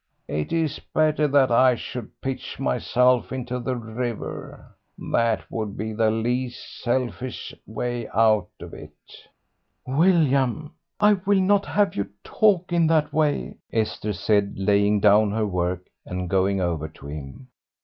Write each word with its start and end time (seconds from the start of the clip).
It 0.27 0.51
is 0.51 0.79
better 0.95 1.27
that 1.27 1.51
I 1.51 1.75
should 1.75 2.19
pitch 2.21 2.59
myself 2.59 3.31
into 3.31 3.59
the 3.59 3.75
river. 3.75 4.75
That 4.97 5.43
would 5.51 5.77
be 5.77 5.93
the 5.93 6.09
least 6.09 6.81
selfish 6.81 7.53
way 7.67 8.07
out 8.07 8.49
of 8.59 8.73
it." 8.73 8.95
"William, 9.85 10.73
I 10.99 11.13
will 11.13 11.39
not 11.41 11.67
have 11.67 11.95
you 11.95 12.09
talk 12.23 12.73
in 12.73 12.87
that 12.87 13.13
way," 13.13 13.57
Esther 13.71 14.13
said, 14.13 14.55
laying 14.57 15.01
down 15.01 15.29
her 15.33 15.45
work 15.45 15.85
and 16.03 16.27
going 16.27 16.59
over 16.59 16.87
to 16.87 17.05
him. 17.05 17.49